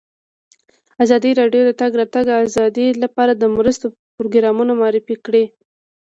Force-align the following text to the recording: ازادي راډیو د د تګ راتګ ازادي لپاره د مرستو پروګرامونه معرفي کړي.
ازادي 1.03 1.31
راډیو 1.41 1.61
د 1.65 1.67
د 1.69 1.71
تګ 1.81 1.91
راتګ 2.01 2.25
ازادي 2.47 2.87
لپاره 3.03 3.31
د 3.35 3.43
مرستو 3.57 3.85
پروګرامونه 4.17 4.71
معرفي 4.81 5.15
کړي. 5.25 5.43